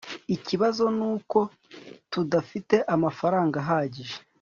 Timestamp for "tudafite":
2.11-2.75